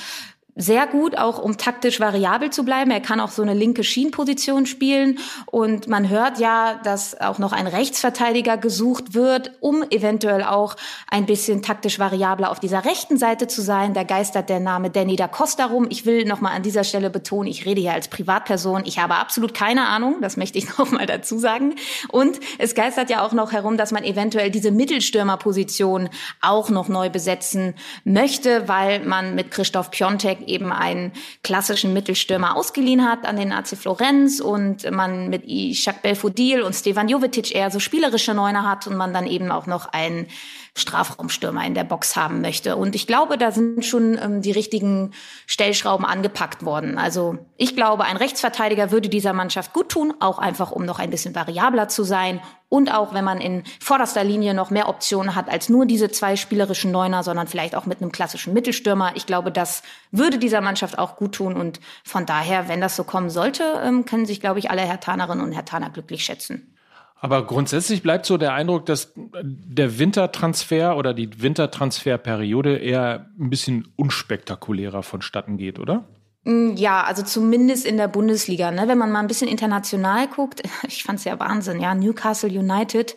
sehr 0.60 0.86
gut, 0.86 1.16
auch 1.16 1.38
um 1.38 1.56
taktisch 1.56 2.00
variabel 2.00 2.50
zu 2.50 2.64
bleiben. 2.64 2.90
Er 2.90 3.00
kann 3.00 3.18
auch 3.18 3.30
so 3.30 3.40
eine 3.42 3.54
linke 3.54 3.82
Schienenposition 3.82 4.66
spielen. 4.66 5.18
Und 5.46 5.88
man 5.88 6.08
hört 6.10 6.38
ja, 6.38 6.78
dass 6.84 7.18
auch 7.18 7.38
noch 7.38 7.52
ein 7.52 7.66
Rechtsverteidiger 7.66 8.58
gesucht 8.58 9.14
wird, 9.14 9.52
um 9.60 9.82
eventuell 9.90 10.44
auch 10.44 10.76
ein 11.10 11.24
bisschen 11.24 11.62
taktisch 11.62 11.98
variabler 11.98 12.50
auf 12.50 12.60
dieser 12.60 12.84
rechten 12.84 13.16
Seite 13.16 13.48
zu 13.48 13.62
sein. 13.62 13.94
Da 13.94 14.02
geistert 14.02 14.50
der 14.50 14.60
Name 14.60 14.90
Danny 14.90 15.16
da 15.16 15.28
Costa 15.28 15.64
rum. 15.64 15.86
Ich 15.88 16.04
will 16.04 16.26
nochmal 16.26 16.54
an 16.54 16.62
dieser 16.62 16.84
Stelle 16.84 17.08
betonen, 17.08 17.48
ich 17.48 17.64
rede 17.64 17.80
hier 17.80 17.94
als 17.94 18.08
Privatperson. 18.08 18.82
Ich 18.84 18.98
habe 18.98 19.14
absolut 19.14 19.54
keine 19.54 19.86
Ahnung. 19.86 20.16
Das 20.20 20.36
möchte 20.36 20.58
ich 20.58 20.76
nochmal 20.78 21.06
dazu 21.06 21.38
sagen. 21.38 21.74
Und 22.08 22.38
es 22.58 22.74
geistert 22.74 23.08
ja 23.08 23.24
auch 23.24 23.32
noch 23.32 23.52
herum, 23.52 23.78
dass 23.78 23.92
man 23.92 24.04
eventuell 24.04 24.50
diese 24.50 24.70
Mittelstürmerposition 24.70 26.10
auch 26.42 26.68
noch 26.68 26.88
neu 26.88 27.08
besetzen 27.08 27.74
möchte, 28.04 28.68
weil 28.68 29.00
man 29.00 29.34
mit 29.34 29.50
Christoph 29.50 29.90
Piontek 29.90 30.49
eben 30.50 30.72
einen 30.72 31.12
klassischen 31.42 31.92
Mittelstürmer 31.92 32.56
ausgeliehen 32.56 33.08
hat 33.08 33.24
an 33.24 33.36
den 33.36 33.52
AC 33.52 33.68
Florenz 33.68 34.40
und 34.40 34.90
man 34.90 35.30
mit 35.30 35.44
Ishak 35.46 36.02
Belfodil 36.02 36.62
und 36.62 36.74
Stevan 36.74 37.08
Jovetic 37.08 37.54
eher 37.54 37.70
so 37.70 37.78
spielerische 37.78 38.34
Neuner 38.34 38.68
hat 38.68 38.86
und 38.86 38.96
man 38.96 39.14
dann 39.14 39.26
eben 39.26 39.50
auch 39.50 39.66
noch 39.66 39.86
einen 39.86 40.26
Strafraumstürmer 40.74 41.64
in 41.66 41.74
der 41.74 41.84
Box 41.84 42.16
haben 42.16 42.40
möchte. 42.40 42.76
Und 42.76 42.94
ich 42.94 43.06
glaube, 43.06 43.38
da 43.38 43.50
sind 43.50 43.84
schon 43.84 44.18
ähm, 44.18 44.42
die 44.42 44.52
richtigen 44.52 45.12
Stellschrauben 45.46 46.06
angepackt 46.06 46.64
worden. 46.64 46.98
Also 46.98 47.38
ich 47.56 47.74
glaube, 47.74 48.04
ein 48.04 48.16
Rechtsverteidiger 48.16 48.90
würde 48.90 49.08
dieser 49.08 49.32
Mannschaft 49.32 49.72
gut 49.72 49.88
tun, 49.88 50.14
auch 50.20 50.38
einfach, 50.38 50.70
um 50.70 50.84
noch 50.84 50.98
ein 50.98 51.10
bisschen 51.10 51.34
variabler 51.34 51.88
zu 51.88 52.04
sein. 52.04 52.40
Und 52.68 52.94
auch, 52.94 53.12
wenn 53.14 53.24
man 53.24 53.40
in 53.40 53.64
vorderster 53.80 54.22
Linie 54.22 54.54
noch 54.54 54.70
mehr 54.70 54.88
Optionen 54.88 55.34
hat 55.34 55.48
als 55.48 55.68
nur 55.68 55.86
diese 55.86 56.08
zwei 56.08 56.36
spielerischen 56.36 56.92
Neuner, 56.92 57.24
sondern 57.24 57.48
vielleicht 57.48 57.74
auch 57.74 57.84
mit 57.84 58.00
einem 58.00 58.12
klassischen 58.12 58.54
Mittelstürmer. 58.54 59.12
Ich 59.16 59.26
glaube, 59.26 59.50
das 59.50 59.82
würde 60.12 60.38
dieser 60.38 60.60
Mannschaft 60.60 60.96
auch 60.96 61.16
gut 61.16 61.34
tun. 61.34 61.56
Und 61.56 61.80
von 62.04 62.26
daher, 62.26 62.68
wenn 62.68 62.80
das 62.80 62.94
so 62.94 63.02
kommen 63.02 63.28
sollte, 63.28 63.64
ähm, 63.84 64.04
können 64.04 64.24
sich, 64.24 64.40
glaube 64.40 64.60
ich, 64.60 64.70
alle 64.70 64.82
Herr 64.82 65.00
Tanerinnen 65.00 65.44
und 65.44 65.52
Herr 65.52 65.64
Taner 65.64 65.90
glücklich 65.90 66.24
schätzen. 66.24 66.76
Aber 67.20 67.46
grundsätzlich 67.46 68.02
bleibt 68.02 68.24
so 68.24 68.38
der 68.38 68.54
Eindruck, 68.54 68.86
dass 68.86 69.12
der 69.14 69.98
Wintertransfer 69.98 70.96
oder 70.96 71.12
die 71.12 71.42
Wintertransferperiode 71.42 72.78
eher 72.78 73.26
ein 73.38 73.50
bisschen 73.50 73.88
unspektakulärer 73.96 75.02
vonstatten 75.02 75.58
geht, 75.58 75.78
oder? 75.78 76.08
Mm, 76.44 76.72
ja, 76.76 77.04
also 77.04 77.22
zumindest 77.22 77.84
in 77.84 77.98
der 77.98 78.08
Bundesliga. 78.08 78.70
Ne? 78.70 78.88
Wenn 78.88 78.96
man 78.96 79.12
mal 79.12 79.20
ein 79.20 79.26
bisschen 79.26 79.48
international 79.48 80.28
guckt, 80.28 80.62
ich 80.86 81.02
fand's 81.02 81.24
ja 81.24 81.38
Wahnsinn, 81.38 81.80
ja, 81.80 81.94
Newcastle 81.94 82.48
United 82.48 83.14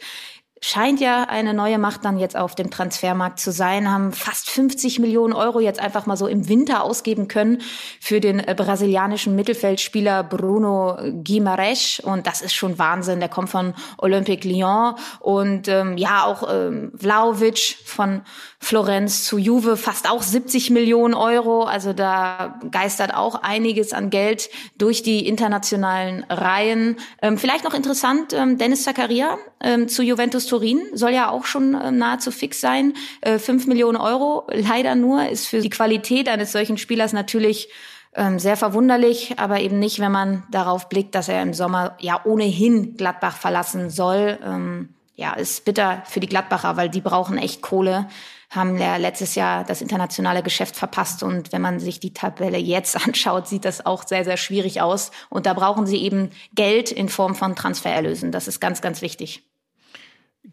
scheint 0.64 1.02
ja 1.02 1.24
eine 1.24 1.54
neue 1.54 1.78
Macht 1.78 2.06
dann 2.06 2.18
jetzt 2.18 2.38
auf 2.38 2.56
dem 2.56 2.72
Transfermarkt 2.72 3.38
zu 3.38 3.52
sein, 3.52 3.92
haben 3.92 4.14
fast 4.14 4.50
50 4.50 5.00
Millionen 5.00 5.34
Euro 5.34 5.60
jetzt 5.60 5.82
einfach 5.82 6.06
mal 6.06 6.16
so 6.16 6.26
im 6.26 6.48
Winter 6.48 6.86
ausgeben 6.86 7.28
können 7.28 7.62
für 8.00 8.22
den 8.22 8.40
äh, 8.40 8.56
brasilianischen 8.56 9.36
Mittelfeldspieler 9.36 10.24
Bruno 10.24 10.98
Guimarães 11.22 12.02
und 12.02 12.28
das 12.28 12.42
ist 12.42 12.54
schon 12.54 12.80
Wahnsinn. 12.80 13.20
Der 13.20 13.28
kommt 13.28 13.50
von 13.50 13.74
Olympique 13.98 14.48
Lyon 14.48 14.96
und 15.20 15.68
ähm, 15.68 15.98
ja 15.98 16.24
auch 16.24 16.48
ähm, 16.50 16.94
Vlaovic 16.96 17.76
von 17.84 18.22
Florenz 18.60 19.26
zu 19.26 19.38
Juve 19.38 19.76
fast 19.76 20.10
auch 20.10 20.24
70 20.24 20.70
Millionen 20.70 21.14
Euro. 21.14 21.64
Also 21.64 21.92
da 21.92 22.62
geistert 22.72 23.14
auch 23.14 23.36
einiges 23.36 23.92
an 23.92 24.10
Geld 24.10 24.50
durch 24.78 25.04
die 25.04 25.28
internationalen 25.28 26.24
Reihen. 26.30 26.96
Ähm, 27.22 27.38
vielleicht 27.38 27.66
noch 27.66 27.74
interessant, 27.74 28.32
ähm, 28.32 28.58
Dennis 28.58 28.84
Zakaria 28.84 29.38
ähm, 29.62 29.90
zu 29.90 30.04
Juventus 30.04 30.53
Turin 30.54 30.82
soll 30.94 31.14
ja 31.14 31.32
auch 31.32 31.46
schon 31.46 31.74
ähm, 31.74 31.98
nahezu 31.98 32.30
fix 32.30 32.62
sein. 32.62 32.94
Äh, 33.22 33.40
5 33.40 33.66
Millionen 33.66 33.98
Euro 33.98 34.46
leider 34.52 34.94
nur 34.94 35.28
ist 35.28 35.48
für 35.48 35.62
die 35.62 35.72
Qualität 35.72 36.30
eines 36.30 36.52
solchen 36.52 36.78
Spielers 36.78 37.12
natürlich 37.12 37.70
ähm, 38.14 38.38
sehr 38.38 38.56
verwunderlich, 38.56 39.34
aber 39.38 39.62
eben 39.62 39.80
nicht, 39.80 40.00
wenn 40.00 40.12
man 40.12 40.44
darauf 40.52 40.90
blickt, 40.90 41.16
dass 41.16 41.28
er 41.28 41.42
im 41.42 41.56
Sommer 41.56 41.98
ja 42.00 42.22
ohnehin 42.24 42.96
Gladbach 42.98 43.38
verlassen 43.38 43.90
soll. 43.90 44.38
Ähm, 44.46 44.90
ja, 45.16 45.34
ist 45.34 45.66
bitter 45.66 46.04
für 46.06 46.20
die 46.20 46.30
Gladbacher, 46.30 46.78
weil 46.78 46.90
die 46.90 47.02
brauchen 47.02 47.40
echt 47.40 47.64
Kohle 47.64 48.08
haben 48.56 48.78
ja 48.78 48.98
letztes 48.98 49.36
Jahr 49.36 49.64
das 49.64 49.82
internationale 49.82 50.44
Geschäft 50.44 50.76
verpasst. 50.76 51.24
Und 51.24 51.52
wenn 51.52 51.62
man 51.62 51.80
sich 51.80 52.00
die 52.00 52.14
Tabelle 52.14 52.58
jetzt 52.58 52.96
anschaut, 53.08 53.48
sieht 53.48 53.66
das 53.66 53.86
auch 53.86 54.08
sehr, 54.08 54.24
sehr 54.24 54.38
schwierig 54.38 54.82
aus. 54.82 55.12
Und 55.30 55.46
da 55.46 55.54
brauchen 55.54 55.88
sie 55.88 55.98
eben 55.98 56.30
Geld 56.54 56.92
in 56.92 57.10
Form 57.10 57.36
von 57.36 57.56
Transfererlösen. 57.56 58.32
Das 58.32 58.48
ist 58.48 58.60
ganz, 58.60 58.82
ganz 58.82 59.02
wichtig. 59.02 59.44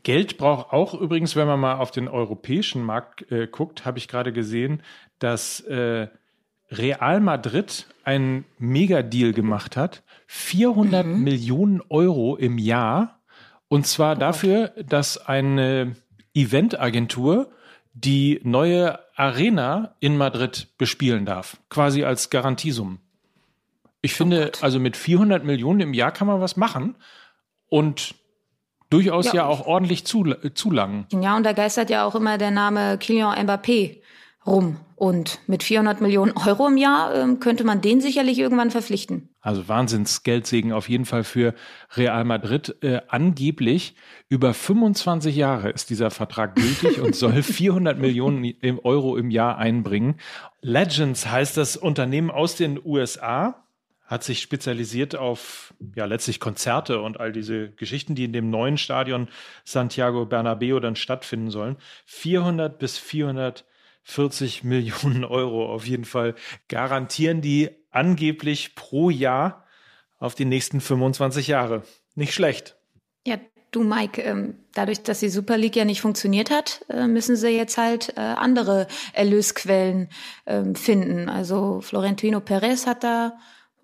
Geld 0.03 0.39
braucht 0.39 0.73
auch 0.73 0.95
übrigens, 0.95 1.35
wenn 1.37 1.47
man 1.47 1.61
mal 1.61 1.77
auf 1.77 1.91
den 1.91 2.09
europäischen 2.09 2.83
Markt 2.83 3.31
äh, 3.31 3.47
guckt, 3.49 3.85
habe 3.85 3.99
ich 3.99 4.09
gerade 4.09 4.33
gesehen, 4.33 4.83
dass 5.19 5.61
äh, 5.61 6.09
Real 6.71 7.21
Madrid 7.21 7.87
einen 8.05 8.45
Megadeal 8.59 9.33
gemacht 9.33 9.77
hat. 9.77 10.03
400 10.29 11.05
mhm. 11.05 11.25
Millionen 11.25 11.83
Euro 11.89 12.37
im 12.37 12.59
Jahr. 12.59 13.21
Und 13.69 13.87
zwar 13.87 14.17
oh 14.17 14.21
dafür, 14.21 14.69
dass 14.87 15.19
eine 15.19 15.97
Eventagentur 16.35 17.51
die 17.93 18.41
neue 18.45 18.99
Arena 19.17 19.97
in 19.99 20.17
Madrid 20.17 20.69
bespielen 20.79 21.27
darf, 21.27 21.57
quasi 21.69 22.05
als 22.05 22.31
Garantiesummen. 22.31 23.01
Ich 24.03 24.15
finde, 24.15 24.53
oh 24.55 24.65
also 24.65 24.79
mit 24.79 24.97
400 24.97 25.45
Millionen 25.45 25.81
im 25.81 25.95
Jahr 25.95 26.13
kann 26.13 26.29
man 26.29 26.41
was 26.41 26.57
machen. 26.57 26.95
und 27.69 28.15
durchaus 28.91 29.27
ja, 29.27 29.35
Ja. 29.35 29.47
auch 29.47 29.67
ordentlich 29.67 30.05
zu, 30.05 30.25
zulangen. 30.55 31.07
Ja, 31.13 31.17
und 31.17 31.23
da 31.23 31.23
geistert 31.23 31.31
ja 31.31 31.37
und 31.37 31.45
da 31.45 31.51
geistert 31.55 31.91
ja 31.91 32.05
auch 32.05 32.15
immer 32.15 32.39
der 32.39 32.51
Name 32.51 32.99
Kylian 32.99 33.47
Mbappé 33.47 34.01
rum. 34.47 34.77
Und 34.97 35.39
mit 35.47 35.63
400 35.63 36.03
Millionen 36.03 36.33
Euro 36.33 36.67
im 36.69 36.77
Jahr 36.77 37.15
ähm, 37.15 37.41
könnte 37.41 37.65
man 37.65 37.81
den 37.81 38.03
sicherlich 38.03 38.39
irgendwann 38.39 38.71
verpflichten. 38.71 39.31
Also 39.41 39.67
Wahnsinnsgeldsegen 39.67 40.73
auf 40.73 40.91
jeden 40.91 41.07
Fall 41.07 41.25
für 41.25 41.55
Real 41.97 42.25
Madrid. 42.25 42.77
Äh, 42.83 43.01
angeblich 43.09 43.95
über 44.29 44.53
25 44.53 45.35
Jahre 45.35 45.71
ist 45.71 45.89
dieser 45.89 46.11
Vertrag 46.11 46.55
gültig 46.55 47.01
und 47.01 47.15
soll 47.15 47.43
400 47.43 47.99
Millionen 47.99 48.53
Euro 48.83 49.17
im 49.17 49.31
Jahr 49.31 49.57
einbringen. 49.57 50.17
Legends 50.61 51.27
heißt 51.31 51.57
das 51.57 51.79
Unternehmen 51.79 52.31
aus 52.31 52.57
den 52.57 52.79
USA 52.85 53.63
hat 54.11 54.25
sich 54.25 54.43
spezialisiert 54.43 55.15
auf 55.15 55.73
ja 55.95 56.05
letztlich 56.05 56.41
Konzerte 56.41 57.01
und 57.01 57.21
all 57.21 57.31
diese 57.31 57.71
Geschichten, 57.71 58.17
die 58.17 58.25
in 58.25 58.33
dem 58.33 58.51
neuen 58.51 58.77
Stadion 58.77 59.29
Santiago 59.65 60.27
Bernabeo 60.27 60.81
dann 60.81 60.97
stattfinden 60.97 61.51
sollen. 61.51 61.77
400 62.07 62.77
bis 62.77 62.99
440 62.99 64.65
Millionen 64.65 65.25
Euro 65.25 65.73
auf 65.73 65.87
jeden 65.87 66.05
Fall 66.05 66.35
garantieren 66.67 67.41
die 67.41 67.71
angeblich 67.93 68.75
pro 68.75 69.11
Jahr 69.11 69.65
auf 70.19 70.35
die 70.35 70.45
nächsten 70.45 70.81
25 70.81 71.47
Jahre. 71.47 71.85
Nicht 72.17 72.35
schlecht. 72.35 72.77
Ja, 73.25 73.37
du 73.71 73.85
Mike, 73.85 74.21
ähm, 74.23 74.57
dadurch, 74.75 75.05
dass 75.05 75.21
die 75.21 75.29
Super 75.29 75.57
League 75.57 75.77
ja 75.77 75.85
nicht 75.85 76.01
funktioniert 76.01 76.51
hat, 76.51 76.85
äh, 76.89 77.07
müssen 77.07 77.37
sie 77.37 77.51
jetzt 77.51 77.79
halt 77.79 78.15
äh, 78.17 78.21
andere 78.21 78.89
Erlösquellen 79.13 80.09
ähm, 80.47 80.75
finden. 80.75 81.29
Also 81.29 81.81
Florentino 81.81 82.41
Perez 82.41 82.87
hat 82.87 83.05
da 83.05 83.39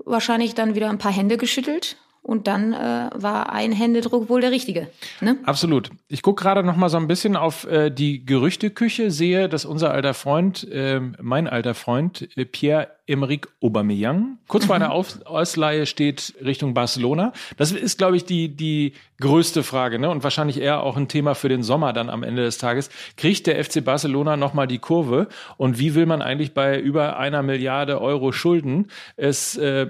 wahrscheinlich 0.07 0.55
dann 0.55 0.75
wieder 0.75 0.89
ein 0.89 0.99
paar 0.99 1.13
Hände 1.13 1.37
geschüttelt 1.37 1.97
und 2.27 2.49
dann 2.49 2.73
äh, 2.73 3.11
war 3.15 3.53
ein 3.53 3.71
Händedruck 3.71 4.29
wohl 4.29 4.41
der 4.41 4.51
richtige. 4.51 4.89
Ne? 5.21 5.39
Absolut. 5.45 5.91
Ich 6.09 6.23
gucke 6.23 6.43
gerade 6.43 6.65
noch 6.65 6.75
mal 6.75 6.89
so 6.89 6.97
ein 6.97 7.07
bisschen 7.07 7.37
auf 7.37 7.65
äh, 7.69 7.89
die 7.89 8.27
Gerüchteküche, 8.27 9.13
sehe, 9.13 9.49
dass 9.49 9.65
unser 9.65 9.93
alter 9.93 10.13
Freund, 10.13 10.69
äh, 10.69 11.01
mein 11.21 11.47
alter 11.47 11.75
Freund 11.75 12.29
äh, 12.37 12.45
Pierre-Emerick 12.45 13.47
Aubameyang 13.63 14.39
kurz 14.49 14.67
vor 14.67 14.75
einer 14.75 14.91
Aus 14.91 15.23
Ausleihe 15.23 15.87
steht 15.87 16.35
Richtung 16.45 16.75
Barcelona. 16.75 17.33
Das 17.59 17.71
ist, 17.71 17.97
glaube 17.97 18.17
ich, 18.17 18.25
die 18.25 18.49
die 18.49 18.95
größte 19.21 19.63
Frage, 19.63 20.01
ne? 20.01 20.11
Und 20.11 20.25
wahrscheinlich 20.25 20.61
eher 20.61 20.83
auch 20.83 20.97
ein 20.97 21.07
Thema 21.07 21.35
für 21.35 21.49
den 21.49 21.63
Sommer 21.63 21.93
dann 21.93 22.11
am 22.11 22.25
Ende 22.25 22.43
des 22.43 22.59
Tages. 22.59 22.91
Kriegt 23.17 23.47
der 23.47 23.63
FC 23.65 23.85
Barcelona 23.85 24.37
noch 24.37 24.53
mal 24.53 24.67
die 24.67 24.79
Kurve? 24.79 25.29
Und 25.59 25.79
wie 25.79 25.95
will 25.95 26.07
man 26.07 26.23
eigentlich 26.23 26.55
bei 26.55 26.81
über 26.81 27.19
einer 27.19 27.45
Milliarde 27.45 28.01
Euro 28.01 28.33
Schulden 28.33 28.91
es 29.17 29.57
äh, 29.57 29.87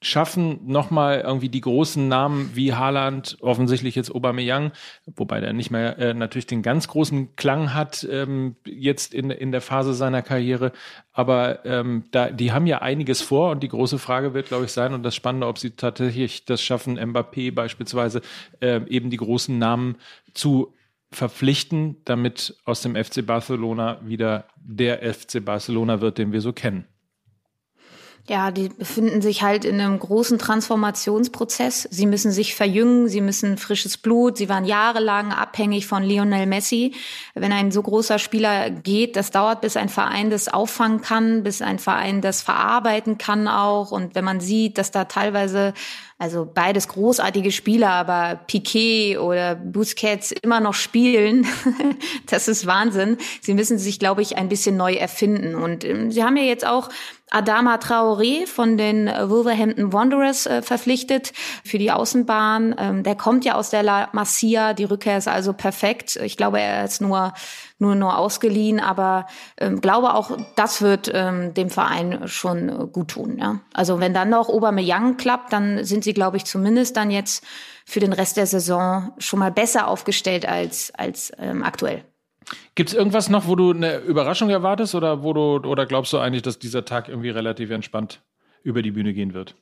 schaffen, 0.00 0.60
nochmal 0.64 1.20
irgendwie 1.20 1.48
die 1.48 1.60
großen 1.60 2.06
Namen 2.06 2.50
wie 2.54 2.72
Haaland, 2.72 3.36
offensichtlich 3.40 3.96
jetzt 3.96 4.14
Aubameyang, 4.14 4.72
wobei 5.16 5.40
der 5.40 5.52
nicht 5.52 5.70
mehr 5.70 5.98
äh, 5.98 6.14
natürlich 6.14 6.46
den 6.46 6.62
ganz 6.62 6.86
großen 6.86 7.34
Klang 7.34 7.74
hat 7.74 8.06
ähm, 8.08 8.56
jetzt 8.64 9.12
in, 9.12 9.30
in 9.30 9.50
der 9.50 9.60
Phase 9.60 9.94
seiner 9.94 10.22
Karriere, 10.22 10.72
aber 11.12 11.64
ähm, 11.64 12.04
da, 12.12 12.30
die 12.30 12.52
haben 12.52 12.66
ja 12.66 12.80
einiges 12.80 13.22
vor 13.22 13.50
und 13.50 13.62
die 13.62 13.68
große 13.68 13.98
Frage 13.98 14.34
wird, 14.34 14.48
glaube 14.48 14.66
ich, 14.66 14.72
sein 14.72 14.94
und 14.94 15.02
das 15.02 15.16
Spannende, 15.16 15.48
ob 15.48 15.58
sie 15.58 15.72
tatsächlich 15.72 16.44
das 16.44 16.62
schaffen, 16.62 16.98
Mbappé 16.98 17.52
beispielsweise 17.52 18.20
äh, 18.60 18.80
eben 18.88 19.10
die 19.10 19.16
großen 19.16 19.58
Namen 19.58 19.96
zu 20.32 20.74
verpflichten, 21.10 21.96
damit 22.04 22.56
aus 22.64 22.82
dem 22.82 22.94
FC 22.94 23.26
Barcelona 23.26 24.00
wieder 24.04 24.46
der 24.56 25.02
FC 25.12 25.44
Barcelona 25.44 26.00
wird, 26.00 26.18
den 26.18 26.32
wir 26.32 26.40
so 26.40 26.52
kennen. 26.52 26.86
Ja, 28.28 28.50
die 28.50 28.68
befinden 28.68 29.22
sich 29.22 29.42
halt 29.42 29.64
in 29.64 29.80
einem 29.80 29.98
großen 29.98 30.38
Transformationsprozess. 30.38 31.88
Sie 31.90 32.04
müssen 32.04 32.30
sich 32.30 32.54
verjüngen, 32.54 33.08
sie 33.08 33.22
müssen 33.22 33.56
frisches 33.56 33.96
Blut. 33.96 34.36
Sie 34.36 34.50
waren 34.50 34.66
jahrelang 34.66 35.32
abhängig 35.32 35.86
von 35.86 36.02
Lionel 36.02 36.44
Messi. 36.44 36.94
Wenn 37.34 37.52
ein 37.52 37.70
so 37.70 37.82
großer 37.82 38.18
Spieler 38.18 38.68
geht, 38.68 39.16
das 39.16 39.30
dauert, 39.30 39.62
bis 39.62 39.78
ein 39.78 39.88
Verein 39.88 40.28
das 40.28 40.48
auffangen 40.48 41.00
kann, 41.00 41.42
bis 41.42 41.62
ein 41.62 41.78
Verein 41.78 42.20
das 42.20 42.42
verarbeiten 42.42 43.16
kann 43.16 43.48
auch. 43.48 43.92
Und 43.92 44.14
wenn 44.14 44.26
man 44.26 44.40
sieht, 44.40 44.76
dass 44.76 44.90
da 44.90 45.06
teilweise 45.06 45.72
also 46.20 46.50
beides 46.52 46.88
großartige 46.88 47.52
Spieler, 47.52 47.90
aber 47.90 48.40
Piquet 48.48 49.18
oder 49.18 49.54
Busquets 49.54 50.32
immer 50.32 50.58
noch 50.58 50.74
spielen, 50.74 51.46
das 52.26 52.48
ist 52.48 52.66
Wahnsinn. 52.66 53.18
Sie 53.40 53.54
müssen 53.54 53.78
sich, 53.78 54.00
glaube 54.00 54.22
ich, 54.22 54.36
ein 54.36 54.48
bisschen 54.48 54.76
neu 54.76 54.94
erfinden. 54.94 55.54
Und 55.54 55.84
ähm, 55.84 56.10
sie 56.10 56.24
haben 56.24 56.36
ja 56.36 56.42
jetzt 56.42 56.66
auch 56.66 56.88
Adama 57.30 57.76
Traoré 57.76 58.48
von 58.48 58.76
den 58.76 59.06
Wolverhampton 59.06 59.92
Wanderers 59.92 60.46
äh, 60.46 60.60
verpflichtet 60.60 61.32
für 61.64 61.78
die 61.78 61.92
Außenbahn. 61.92 62.74
Ähm, 62.78 63.02
der 63.04 63.14
kommt 63.14 63.44
ja 63.44 63.54
aus 63.54 63.70
der 63.70 63.84
La 63.84 64.08
Masia. 64.12 64.74
Die 64.74 64.84
Rückkehr 64.84 65.18
ist 65.18 65.28
also 65.28 65.52
perfekt. 65.52 66.16
Ich 66.16 66.36
glaube, 66.36 66.58
er 66.60 66.84
ist 66.84 67.00
nur 67.00 67.32
nur 67.78 67.94
nur 67.94 68.18
ausgeliehen, 68.18 68.80
aber 68.80 69.26
ähm, 69.58 69.80
glaube 69.80 70.14
auch, 70.14 70.36
das 70.56 70.82
wird 70.82 71.10
ähm, 71.12 71.54
dem 71.54 71.70
Verein 71.70 72.26
schon 72.26 72.68
äh, 72.68 72.86
gut 72.86 73.08
tun. 73.08 73.38
Ja? 73.38 73.60
Also 73.72 74.00
wenn 74.00 74.14
dann 74.14 74.30
noch 74.30 74.48
Aubameyang 74.48 75.16
klappt, 75.16 75.52
dann 75.52 75.84
sind 75.84 76.04
sie, 76.04 76.12
glaube 76.12 76.36
ich, 76.36 76.44
zumindest 76.44 76.96
dann 76.96 77.10
jetzt 77.10 77.44
für 77.84 78.00
den 78.00 78.12
Rest 78.12 78.36
der 78.36 78.46
Saison 78.46 79.12
schon 79.18 79.38
mal 79.38 79.52
besser 79.52 79.88
aufgestellt 79.88 80.46
als 80.46 80.92
als 80.96 81.32
ähm, 81.38 81.62
aktuell. 81.62 82.04
Gibt 82.74 82.90
es 82.90 82.96
irgendwas 82.96 83.28
noch, 83.28 83.46
wo 83.46 83.56
du 83.56 83.72
eine 83.72 83.98
Überraschung 83.98 84.50
erwartest 84.50 84.94
oder 84.94 85.22
wo 85.22 85.32
du 85.32 85.68
oder 85.68 85.86
glaubst 85.86 86.12
du 86.12 86.18
eigentlich, 86.18 86.42
dass 86.42 86.58
dieser 86.58 86.84
Tag 86.84 87.08
irgendwie 87.08 87.30
relativ 87.30 87.70
entspannt 87.70 88.22
über 88.62 88.82
die 88.82 88.90
Bühne 88.90 89.14
gehen 89.14 89.34
wird? 89.34 89.54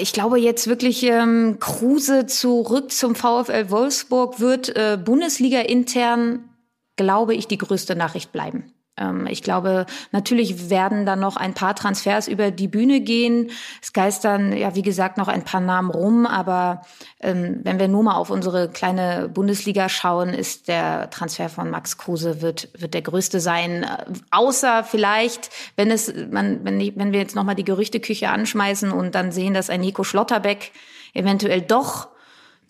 Ich 0.00 0.12
glaube 0.12 0.40
jetzt 0.40 0.66
wirklich 0.66 1.04
ähm, 1.04 1.58
Kruse 1.60 2.26
zurück 2.26 2.90
zum 2.90 3.14
VfL 3.14 3.70
Wolfsburg 3.70 4.40
wird 4.40 4.74
äh, 4.74 4.98
Bundesliga 5.02 5.60
intern 5.60 6.48
glaube 7.02 7.34
ich, 7.34 7.48
die 7.48 7.58
größte 7.58 7.96
Nachricht 7.96 8.32
bleiben. 8.32 8.72
Ähm, 8.96 9.26
ich 9.26 9.42
glaube, 9.42 9.86
natürlich 10.10 10.70
werden 10.70 11.06
da 11.06 11.16
noch 11.16 11.36
ein 11.36 11.54
paar 11.54 11.74
Transfers 11.74 12.28
über 12.28 12.50
die 12.50 12.68
Bühne 12.68 13.00
gehen. 13.00 13.50
Es 13.80 13.92
geistern, 13.92 14.56
ja, 14.56 14.74
wie 14.74 14.82
gesagt, 14.82 15.16
noch 15.18 15.28
ein 15.28 15.44
paar 15.44 15.60
Namen 15.60 15.90
rum. 15.90 16.26
Aber 16.26 16.82
ähm, 17.20 17.60
wenn 17.64 17.78
wir 17.78 17.88
nur 17.88 18.02
mal 18.02 18.16
auf 18.16 18.30
unsere 18.30 18.68
kleine 18.68 19.28
Bundesliga 19.32 19.88
schauen, 19.88 20.30
ist 20.30 20.68
der 20.68 21.10
Transfer 21.10 21.48
von 21.48 21.70
Max 21.70 21.96
Kruse 21.98 22.42
wird, 22.42 22.68
wird 22.78 22.94
der 22.94 23.02
größte 23.02 23.40
sein. 23.40 23.82
Äh, 23.82 24.04
außer 24.30 24.84
vielleicht, 24.84 25.50
wenn 25.76 25.90
es, 25.90 26.12
man, 26.30 26.64
wenn, 26.64 26.78
wenn 26.96 27.12
wir 27.12 27.20
jetzt 27.20 27.36
noch 27.36 27.44
mal 27.44 27.54
die 27.54 27.64
Gerüchteküche 27.64 28.28
anschmeißen 28.28 28.92
und 28.92 29.14
dann 29.14 29.32
sehen, 29.32 29.54
dass 29.54 29.70
ein 29.70 29.80
Nico 29.80 30.04
Schlotterbeck 30.04 30.72
eventuell 31.14 31.62
doch 31.62 32.11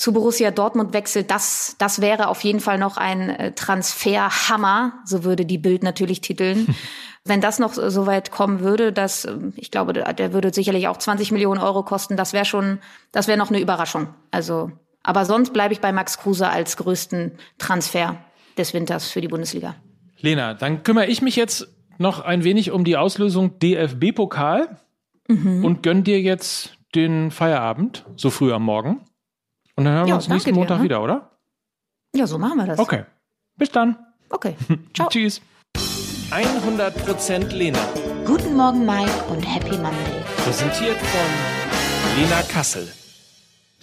zu 0.03 0.13
Borussia 0.13 0.51
Dortmund 0.51 0.95
wechselt, 0.95 1.31
das, 1.31 1.77
das 1.79 2.01
wäre 2.01 2.27
auf 2.27 2.41
jeden 2.41 2.59
Fall 2.59 2.77
noch 2.77 2.97
ein 2.97 3.31
äh, 3.31 3.53
Transferhammer, 3.53 4.95
so 5.05 5.23
würde 5.23 5.47
die 5.47 5.59
Bild 5.59 5.85
natürlich 5.85 6.21
titeln. 6.21 6.75
Wenn 7.25 7.41
das 7.41 7.61
noch 7.61 7.73
so 7.75 8.05
weit 8.05 8.33
kommen 8.33 8.59
würde, 8.59 8.93
dass 8.93 9.29
ich 9.55 9.71
glaube, 9.71 9.93
der, 9.93 10.13
der 10.13 10.33
würde 10.33 10.53
sicherlich 10.53 10.89
auch 10.89 10.97
20 10.97 11.31
Millionen 11.31 11.61
Euro 11.61 11.85
kosten, 11.85 12.17
das 12.17 12.33
wäre 12.33 12.45
schon, 12.45 12.81
das 13.13 13.29
wäre 13.29 13.39
noch 13.39 13.51
eine 13.51 13.61
Überraschung. 13.61 14.09
Also, 14.33 14.73
aber 15.05 15.25
sonst 15.25 15.53
bleibe 15.53 15.73
ich 15.73 15.81
bei 15.81 15.93
Max 15.93 16.19
Kruse 16.19 16.49
als 16.49 16.77
größten 16.79 17.39
Transfer 17.59 18.17
des 18.59 18.75
Winters 18.75 19.09
für 19.09 19.21
die 19.21 19.29
Bundesliga. 19.29 19.77
Lena, 20.19 20.55
dann 20.55 20.83
kümmere 20.83 21.07
ich 21.07 21.23
mich 21.23 21.37
jetzt 21.37 21.69
noch 21.99 22.19
ein 22.19 22.43
wenig 22.43 22.73
um 22.73 22.83
die 22.83 22.97
Auslösung 22.97 23.61
DFB-Pokal 23.61 24.79
mhm. 25.29 25.65
und 25.65 25.85
gönn 25.85 26.03
dir 26.03 26.21
jetzt 26.21 26.73
den 26.93 27.31
Feierabend 27.31 28.05
so 28.17 28.31
früh 28.31 28.53
am 28.53 28.65
Morgen. 28.65 29.01
Und 29.77 29.85
dann 29.85 29.95
hören 29.95 30.07
wir 30.07 30.15
uns 30.15 30.29
nächsten 30.29 30.51
dir, 30.51 30.57
Montag 30.57 30.79
ne? 30.79 30.85
wieder, 30.85 31.03
oder? 31.03 31.31
Ja, 32.15 32.27
so 32.27 32.39
machen 32.39 32.59
wir 32.59 32.67
das. 32.67 32.79
Okay. 32.79 33.05
Bis 33.57 33.71
dann. 33.71 33.97
Okay. 34.29 34.57
Ciao. 34.95 35.09
Tschüss. 35.09 35.41
100% 36.31 37.53
Lena. 37.53 37.79
Guten 38.25 38.57
Morgen, 38.57 38.87
Mike 38.87 39.25
und 39.31 39.43
Happy 39.43 39.77
Monday. 39.77 40.23
Präsentiert 40.45 40.97
von 40.97 42.21
Lena 42.23 42.43
Kassel. 42.43 42.89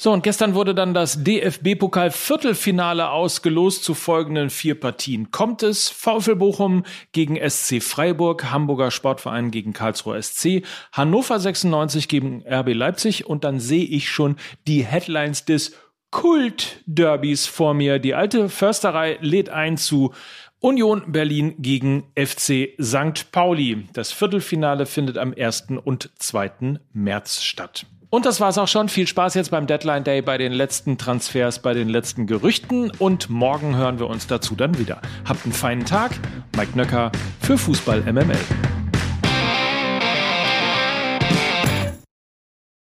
So, 0.02 0.14
und 0.14 0.24
gestern 0.24 0.56
wurde 0.56 0.74
dann 0.74 0.94
das 0.94 1.26
DFB-Pokal-Viertelfinale 1.26 3.10
ausgelost 3.10 3.84
zu 3.84 3.94
folgenden 3.94 4.50
vier 4.50 4.80
Partien. 4.80 5.30
Kommt 5.32 5.62
es 5.62 5.90
VfL 5.90 6.38
Bochum 6.38 6.86
gegen 7.12 7.36
SC 7.36 7.84
Freiburg, 7.84 8.50
Hamburger 8.50 8.92
Sportverein 8.92 9.52
gegen 9.52 9.74
Karlsruher 9.74 10.22
SC, 10.22 10.64
Hannover 10.94 11.38
96 11.38 12.08
gegen 12.08 12.46
RB 12.50 12.76
Leipzig 12.76 13.26
und 13.26 13.44
dann 13.44 13.60
sehe 13.60 13.84
ich 13.84 14.08
schon 14.08 14.38
die 14.68 14.86
Headlines 14.86 15.44
des 15.44 15.74
Kult-Derbys 16.12 17.48
vor 17.48 17.74
mir. 17.74 18.00
Die 18.00 18.16
alte 18.16 18.48
Försterei 18.48 19.18
lädt 19.20 19.50
ein 19.50 19.76
zu 19.76 20.14
Union 20.62 21.12
Berlin 21.12 21.56
gegen 21.58 22.06
FC 22.16 22.70
St. 22.82 23.34
Pauli. 23.34 23.90
Das 23.92 24.14
Viertelfinale 24.14 24.86
findet 24.86 25.18
am 25.18 25.34
1. 25.38 25.66
und 25.84 26.10
2. 26.20 26.80
März 26.94 27.44
statt. 27.44 27.86
Und 28.10 28.26
das 28.26 28.42
war's 28.42 28.58
auch 28.58 28.68
schon. 28.68 28.90
Viel 28.90 29.06
Spaß 29.06 29.36
jetzt 29.36 29.52
beim 29.52 29.68
Deadline 29.68 30.04
Day, 30.04 30.22
bei 30.22 30.38
den 30.38 30.52
letzten 30.52 30.98
Transfers, 30.98 31.60
bei 31.60 31.74
den 31.74 31.90
letzten 31.90 32.26
Gerüchten. 32.26 32.92
Und 32.98 33.30
morgen 33.30 33.76
hören 33.76 34.00
wir 34.00 34.08
uns 34.08 34.26
dazu 34.26 34.56
dann 34.56 34.80
wieder. 34.80 35.00
Habt 35.26 35.46
einen 35.46 35.54
feinen 35.54 35.86
Tag. 35.86 36.12
Mike 36.58 36.76
Nöcker 36.76 37.12
für 37.42 37.58
Fußball 37.58 38.02
MML. 38.02 38.89